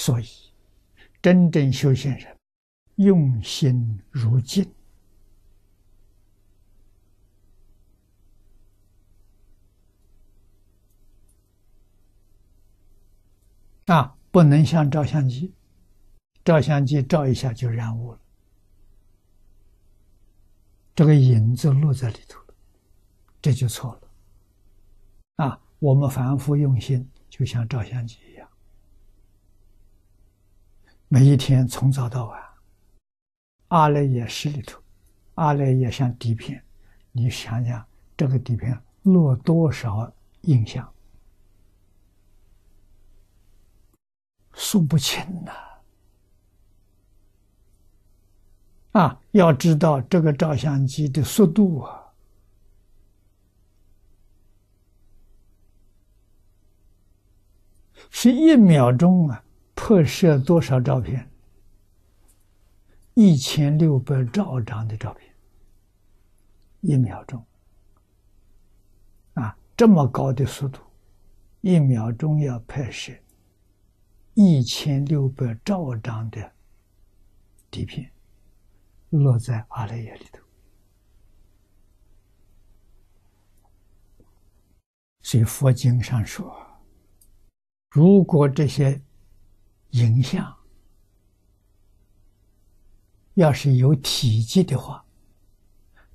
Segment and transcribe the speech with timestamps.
[0.00, 0.24] 所以，
[1.20, 2.34] 真正修行人
[2.94, 4.66] 用心如镜
[13.88, 15.52] 啊，不能像照相机，
[16.42, 18.20] 照相机照一下就染污了，
[20.94, 22.54] 这个影子落在里头了，
[23.42, 25.44] 这就错了。
[25.44, 28.39] 啊，我们反复用心，就像照相机一样。
[31.12, 32.40] 每一天从早到晚，
[33.66, 34.80] 阿赖耶识里头，
[35.34, 36.62] 阿赖耶像底片，
[37.10, 37.84] 你想想
[38.16, 40.08] 这个底片落多少
[40.42, 40.88] 印象，
[44.52, 45.52] 数不清呐！
[48.92, 52.12] 啊，要知道这个照相机的速度啊，
[58.10, 59.44] 是一秒钟啊。
[59.90, 61.28] 拍摄多少照片？
[63.14, 65.34] 一千六百兆张的照片，
[66.80, 67.44] 一秒钟
[69.34, 70.80] 啊，这么高的速度，
[71.62, 73.12] 一秒钟要拍摄
[74.34, 76.52] 一千六百兆张的
[77.68, 78.08] 底片，
[79.08, 80.40] 落在阿赖耶里头。
[85.22, 86.56] 所以佛经上说，
[87.90, 89.02] 如果这些。
[89.90, 90.56] 影像
[93.34, 95.04] 要是有体积的话，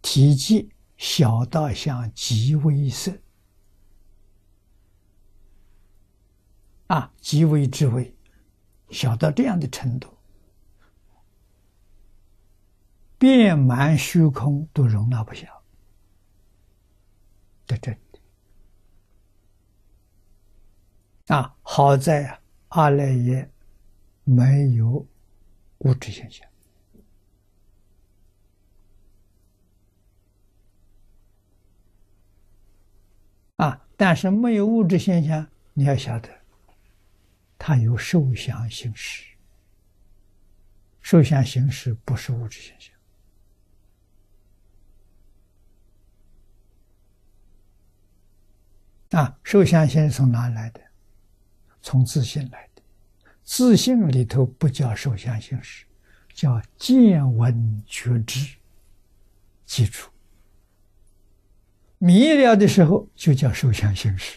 [0.00, 3.16] 体积小到像极微色
[6.88, 8.14] 啊，极微之微，
[8.90, 10.08] 小到这样的程度，
[13.18, 15.46] 遍满虚空都容纳不下，
[17.66, 17.98] 在这里
[21.28, 23.51] 啊，好在啊，阿赖耶。
[24.34, 25.06] 没有
[25.78, 26.48] 物质现象
[33.56, 36.30] 啊，但是没有物质现象，你要晓得，
[37.58, 39.36] 它有受想行识。
[41.02, 42.94] 受想行识不是物质现象
[49.20, 50.80] 啊，受想行识从哪来的？
[51.82, 52.71] 从自信来。
[53.44, 55.84] 自信里头不叫受想行识，
[56.32, 58.56] 叫见闻觉知。
[59.64, 60.08] 记住，
[61.98, 64.36] 迷了的时候就叫受想行识，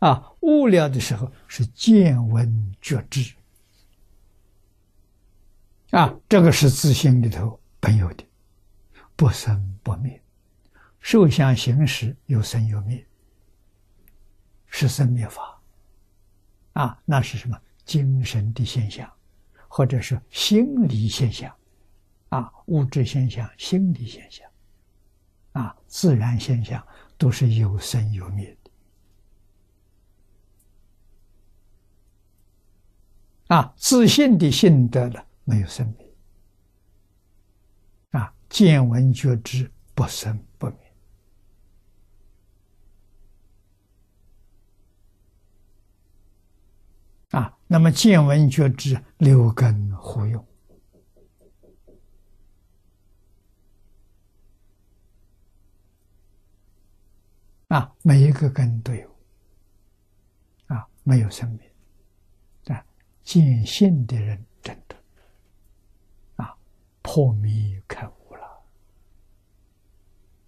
[0.00, 3.34] 啊，悟了的时候是见闻觉知。
[5.90, 8.24] 啊，这个是自信里头本有的，
[9.14, 10.20] 不生不灭。
[11.00, 13.06] 受想行识有生有灭，
[14.66, 15.60] 是生灭法。
[16.72, 17.58] 啊，那是什么？
[17.86, 19.10] 精神的现象，
[19.68, 21.56] 或者是心理现象，
[22.28, 24.46] 啊，物质现象、心理现象，
[25.52, 26.84] 啊，自然现象
[27.16, 28.70] 都是有生有灭的，
[33.54, 36.08] 啊，自信的信德呢，没有生命，
[38.10, 40.36] 啊，见闻觉知不生
[47.68, 50.46] 那么见闻觉知六根互用。
[57.68, 59.16] 啊，每一个根都有。
[60.66, 61.60] 啊，没有生命
[62.74, 62.84] 啊，
[63.24, 64.96] 见性的人真的。
[66.36, 66.56] 啊，
[67.02, 68.25] 破迷开悟。